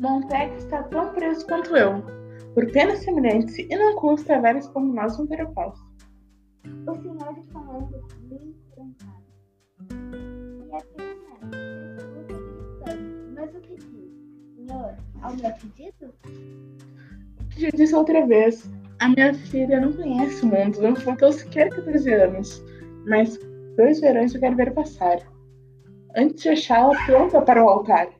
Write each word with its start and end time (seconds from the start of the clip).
tantos 0.00 1.44
quanto 1.44 1.76
eu, 1.76 2.02
por 2.54 2.70
penas 2.72 3.00
semelhantes, 3.00 3.58
e 3.58 3.68
não 3.68 3.94
custa 3.96 4.40
velhos 4.40 4.66
como 4.68 4.92
nós 4.92 5.18
um 5.18 5.26
ter 5.26 5.42
o 5.42 5.52
paz. 5.52 5.78
O 6.86 6.94
senhor 6.94 7.44
falando 7.52 8.06
bem 8.22 8.54
trancado. 8.74 9.24
E 10.66 10.74
a 10.74 10.80
pena. 10.96 11.20
Mas 13.34 13.54
o 13.54 13.60
que 13.60 13.76
diz? 13.76 13.86
Senhor, 14.56 14.96
ao 15.22 15.36
meu 15.36 15.52
pedido? 15.52 16.14
Já 17.56 17.68
disse 17.70 17.94
outra 17.94 18.26
vez, 18.26 18.70
a 19.00 19.08
minha 19.08 19.34
filha 19.34 19.80
não 19.80 19.92
conhece 19.92 20.42
o 20.44 20.46
mundo, 20.46 20.80
não 20.80 20.96
faltou 20.96 21.32
sequer 21.32 21.68
14 21.70 22.12
anos, 22.12 22.62
mas 23.06 23.38
dois 23.76 24.00
verões 24.00 24.34
eu 24.34 24.40
quero 24.40 24.56
ver 24.56 24.72
passar, 24.72 25.18
antes 26.16 26.42
de 26.42 26.48
achá-la 26.50 26.96
pronta 27.06 27.42
para 27.42 27.64
o 27.64 27.68
altar. 27.68 28.19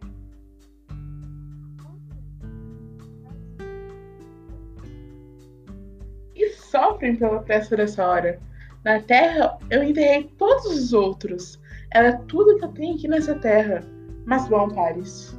Sofrem 6.70 7.16
pela 7.16 7.40
pressa 7.40 7.76
dessa 7.76 8.06
hora. 8.06 8.38
Na 8.84 9.00
terra 9.00 9.58
eu 9.68 9.82
enterrei 9.82 10.30
todos 10.38 10.66
os 10.66 10.92
outros. 10.92 11.60
Ela 11.92 12.08
é 12.08 12.20
tudo 12.28 12.56
que 12.58 12.64
eu 12.64 12.72
tenho 12.72 12.94
aqui 12.94 13.08
nessa 13.08 13.34
terra. 13.34 13.82
Mas 14.24 14.48
bom, 14.48 14.68
Paris. 14.68 15.36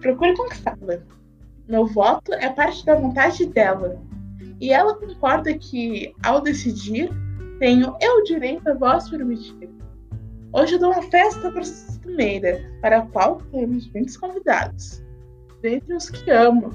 Procure 0.00 0.34
conquistá-la. 0.34 0.98
Meu 1.68 1.86
voto 1.86 2.32
é 2.32 2.48
parte 2.48 2.84
da 2.84 2.94
vontade 2.94 3.46
dela. 3.46 4.00
E 4.60 4.72
ela 4.72 4.94
concorda 4.94 5.56
que, 5.56 6.14
ao 6.24 6.40
decidir, 6.40 7.10
tenho 7.58 7.96
eu 8.00 8.16
o 8.18 8.24
direito 8.24 8.68
a 8.68 8.74
voz 8.74 9.08
permitir. 9.08 9.70
Hoje 10.52 10.74
eu 10.74 10.80
dou 10.80 10.92
uma 10.92 11.02
festa 11.02 11.50
para 11.50 11.60
costumeira, 11.60 12.60
para 12.80 12.98
a 12.98 13.06
qual 13.06 13.40
temos 13.52 13.90
muitos 13.92 14.16
convidados. 14.16 15.02
Dentre 15.62 15.94
os 15.94 16.10
que 16.10 16.30
amo, 16.30 16.72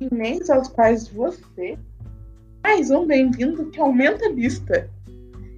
e 0.00 0.52
aos 0.52 0.68
quais 0.68 1.08
você, 1.08 1.78
mais 2.74 2.90
um 2.90 3.06
bem-vindo 3.06 3.70
que 3.70 3.78
aumenta 3.80 4.26
a 4.26 4.28
lista. 4.28 4.90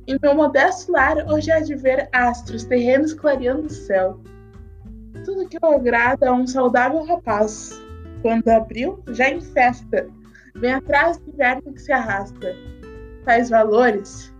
Em 0.06 0.18
meu 0.22 0.34
modesto 0.34 0.92
lar, 0.92 1.16
hoje 1.26 1.50
há 1.50 1.60
de 1.60 1.74
ver 1.74 2.10
astros, 2.12 2.64
terrenos 2.64 3.14
clareando 3.14 3.68
o 3.68 3.70
céu. 3.70 4.20
Tudo 5.24 5.48
que 5.48 5.56
eu 5.56 5.66
agrada 5.66 6.28
a 6.28 6.32
um 6.34 6.46
saudável 6.46 7.02
rapaz. 7.06 7.70
Quando 8.20 8.46
abril, 8.48 9.02
já 9.12 9.30
em 9.30 9.40
festa, 9.40 10.06
vem 10.56 10.74
atrás 10.74 11.16
do 11.16 11.30
inverno 11.30 11.72
que 11.72 11.80
se 11.80 11.90
arrasta 11.90 12.54
tais 13.24 13.48
valores, 13.48 14.30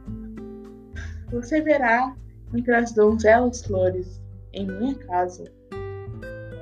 você 1.30 1.62
verá 1.62 2.14
entre 2.54 2.74
as 2.74 2.92
donzelas 2.92 3.64
flores 3.64 4.20
em 4.52 4.66
minha 4.66 4.94
casa. 4.96 5.50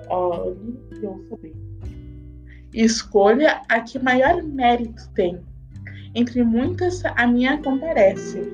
Olhe 0.08 0.78
e 0.92 1.06
ouça 1.06 1.36
bem. 1.42 1.56
Escolha 2.72 3.62
a 3.68 3.80
que 3.80 3.98
maior 3.98 4.44
mérito 4.44 5.10
tem. 5.16 5.44
Entre 6.14 6.42
muitas, 6.44 7.04
a 7.04 7.26
minha 7.26 7.60
comparece. 7.62 8.52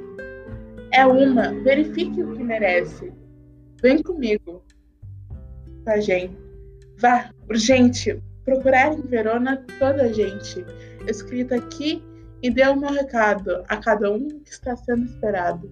É 0.92 1.05
uma, 1.05 1.53
verifique 1.62 2.22
o 2.22 2.33
que 2.34 2.42
merece. 2.42 3.12
Vem 3.83 4.03
comigo, 4.03 4.64
Pajem. 5.84 6.36
Vá, 6.98 7.31
urgente, 7.48 8.22
procurar 8.44 8.92
em 8.92 9.03
Verona 9.03 9.64
toda 9.78 10.03
a 10.03 10.12
gente. 10.12 10.64
Escrita 11.06 11.56
aqui 11.56 12.03
e 12.42 12.50
dê 12.50 12.66
o 12.66 12.77
meu 12.77 12.91
recado 12.91 13.64
a 13.69 13.77
cada 13.77 14.11
um 14.11 14.28
que 14.41 14.50
está 14.50 14.77
sendo 14.77 15.05
esperado. 15.05 15.70